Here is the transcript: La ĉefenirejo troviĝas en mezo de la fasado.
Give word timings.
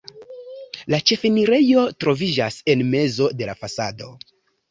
La 0.93 0.99
ĉefenirejo 1.09 1.83
troviĝas 2.05 2.57
en 2.75 2.83
mezo 2.95 3.31
de 3.43 3.51
la 3.51 3.55
fasado. 3.63 4.09